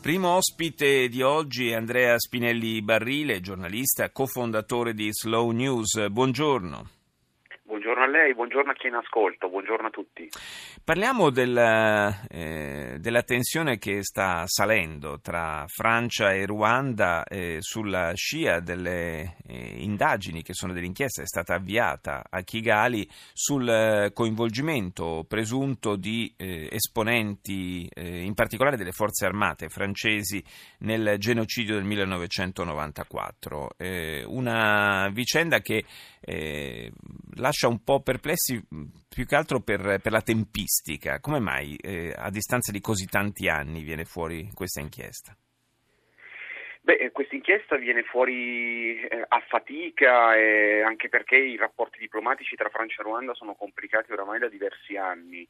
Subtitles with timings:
[0.00, 6.08] Primo ospite di oggi è Andrea Spinelli Barrile, giornalista, cofondatore di Slow News.
[6.08, 6.97] Buongiorno.
[8.08, 10.28] Lei, buongiorno a chi è in ascolto, buongiorno a tutti.
[10.82, 18.60] Parliamo della, eh, della tensione che sta salendo tra Francia e Ruanda eh, sulla scia
[18.60, 25.96] delle eh, indagini che sono dell'inchiesta, è stata avviata a Kigali sul eh, coinvolgimento presunto
[25.96, 30.42] di eh, esponenti, eh, in particolare delle forze armate francesi,
[30.78, 33.76] nel genocidio del 1994.
[34.28, 35.84] una vicenda che
[37.38, 38.62] lascia un po' perplessi
[39.08, 41.20] più che altro per, per la tempistica.
[41.20, 45.36] Come mai eh, a distanza di così tanti anni viene fuori questa inchiesta?
[46.88, 52.70] Beh, questa inchiesta viene fuori eh, a fatica eh, anche perché i rapporti diplomatici tra
[52.70, 55.46] Francia e Ruanda sono complicati oramai da diversi anni.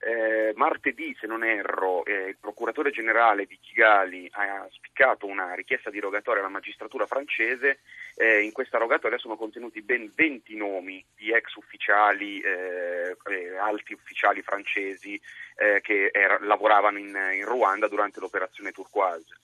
[0.00, 5.88] Eh, martedì, se non erro, eh, il procuratore generale di Kigali ha spiccato una richiesta
[5.88, 7.78] di rogatoria alla magistratura francese.
[8.14, 13.94] Eh, in questa rogatoria sono contenuti ben 20 nomi di ex ufficiali, eh, eh, alti
[13.94, 15.18] ufficiali francesi
[15.56, 19.40] eh, che era, lavoravano in, in Ruanda durante l'operazione Turquoise.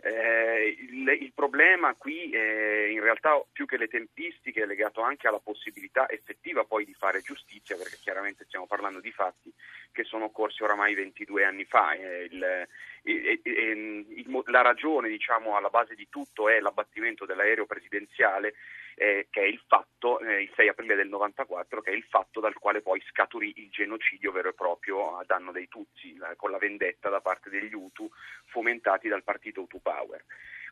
[0.00, 5.26] Eh, il, il, problema qui eh, in realtà più che le tempistiche è legato anche
[5.26, 9.52] alla possibilità effettiva poi di fare giustizia perché chiaramente stiamo parlando di fatti
[9.90, 11.94] che sono occorsi oramai 22 anni fa.
[11.94, 12.68] Eh, il,
[13.02, 18.54] il, la ragione diciamo, alla base di tutto è l'abbattimento dell'aereo presidenziale
[18.98, 22.40] eh, che è il fatto, eh, il 6 aprile del 94, che è il fatto
[22.40, 26.50] dal quale poi scaturì il genocidio vero e proprio a danno dei Tutsi, la, con
[26.50, 28.10] la vendetta da parte degli Hutu
[28.46, 30.24] fomentati dal partito Hutu Power.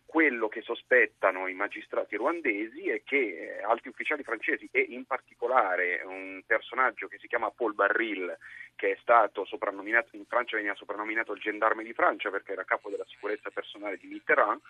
[0.05, 6.03] Quello che sospettano i magistrati ruandesi è che eh, alti ufficiali francesi e in particolare
[6.05, 8.37] un personaggio che si chiama Paul Barril,
[8.77, 12.89] che è stato soprannominato in Francia veniva soprannominato il gendarme di Francia perché era capo
[12.89, 14.61] della sicurezza personale di Mitterrand,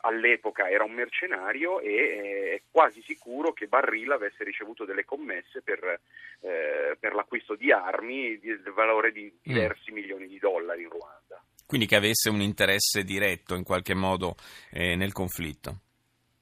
[0.00, 5.62] all'epoca era un mercenario e eh, è quasi sicuro che Barril avesse ricevuto delle commesse
[5.62, 6.00] per,
[6.40, 9.38] eh, per l'acquisto di armi del valore di mm.
[9.42, 9.94] diversi mm.
[9.94, 11.42] milioni di dollari in Ruanda.
[11.66, 14.34] Quindi che avesse un interesse diretto in qualche modo
[14.72, 15.82] eh, nel conflitto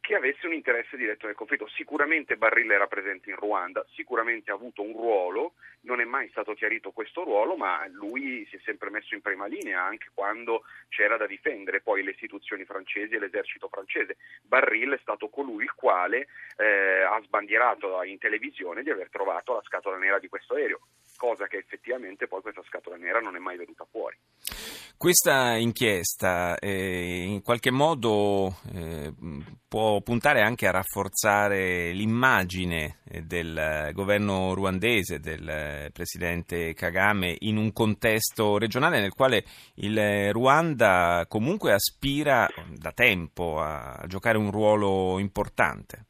[0.08, 1.68] che avesse un interesse diretto nel conflitto.
[1.68, 6.54] Sicuramente Barilla era presente in Ruanda, sicuramente ha avuto un ruolo, non è mai stato
[6.54, 11.18] chiarito questo ruolo, ma lui si è sempre messo in prima linea anche quando c'era
[11.18, 14.16] da difendere poi le istituzioni francesi e l'esercito francese.
[14.40, 19.62] Barilla è stato colui il quale eh, ha sbandierato in televisione di aver trovato la
[19.66, 20.80] scatola nera di questo aereo
[21.18, 24.16] cosa che effettivamente poi questa scatola nera non è mai venuta fuori.
[24.96, 29.12] Questa inchiesta eh, in qualche modo eh,
[29.68, 37.72] può puntare anche a rafforzare l'immagine eh, del governo ruandese, del presidente Kagame, in un
[37.72, 46.06] contesto regionale nel quale il Ruanda comunque aspira da tempo a giocare un ruolo importante.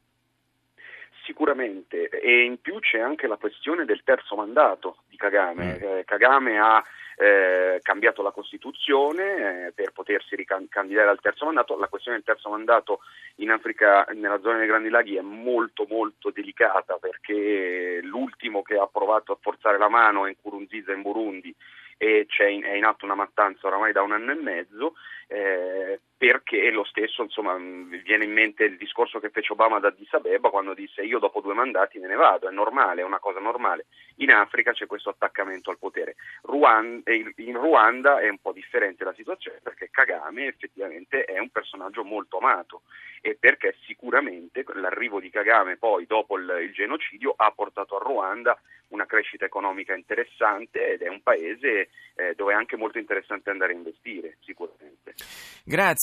[1.28, 5.78] Sicuramente, e in più c'è anche la questione del terzo mandato di Kagame.
[5.78, 5.83] Mm.
[5.83, 6.83] Eh, Kagame ha
[7.19, 11.78] eh, cambiato la Costituzione eh, per potersi ricandidare al terzo mandato.
[11.78, 13.00] La questione del terzo mandato
[13.37, 18.87] in Africa, nella zona dei Grandi Laghi, è molto molto delicata perché l'ultimo che ha
[18.87, 21.55] provato a forzare la mano è in Kurunziza in Burundi
[21.99, 24.95] e in, è in atto una mattanza oramai da un anno e mezzo.
[25.27, 30.12] Eh, perché lo stesso, insomma, viene in mente il discorso che fece Obama ad Addis
[30.15, 33.39] Abeba quando disse io dopo due mandati me ne vado, è normale, è una cosa
[33.39, 33.87] normale.
[34.17, 36.17] In Africa c'è questo attaccamento al potere.
[36.43, 42.03] Ruanda, in Ruanda è un po' differente la situazione perché Kagame effettivamente è un personaggio
[42.03, 42.83] molto amato
[43.21, 48.60] e perché sicuramente l'arrivo di Kagame poi dopo il, il genocidio ha portato a Ruanda
[48.89, 53.72] una crescita economica interessante ed è un paese eh, dove è anche molto interessante andare
[53.72, 55.15] a investire sicuramente.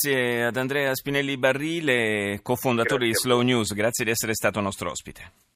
[0.05, 4.91] Grazie ad Andrea Spinelli Barrile, cofondatore Grazie di Slow News, grazie di essere stato nostro
[4.91, 5.45] ospite.